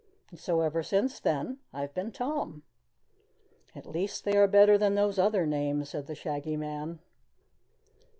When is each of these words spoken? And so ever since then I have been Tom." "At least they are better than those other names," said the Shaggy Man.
And 0.31 0.39
so 0.39 0.61
ever 0.61 0.81
since 0.81 1.19
then 1.19 1.59
I 1.71 1.81
have 1.81 1.93
been 1.93 2.11
Tom." 2.11 2.63
"At 3.75 3.85
least 3.85 4.25
they 4.25 4.35
are 4.35 4.47
better 4.47 4.75
than 4.75 4.95
those 4.95 5.19
other 5.19 5.45
names," 5.45 5.89
said 5.89 6.07
the 6.07 6.15
Shaggy 6.15 6.57
Man. 6.57 6.97